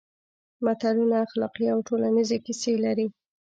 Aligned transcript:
متلونه 0.65 1.15
اخلاقي 1.25 1.65
او 1.73 1.79
ټولنیزې 1.87 2.37
کیسې 2.45 2.73
لري 2.85 3.07